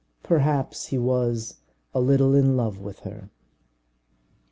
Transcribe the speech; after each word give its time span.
Perhaps 0.23 0.87
he 0.87 0.97
was 0.97 1.57
a 1.93 1.99
little 2.01 2.33
in 2.33 2.57
love 2.57 2.79
with 2.79 3.01
her. 3.01 3.29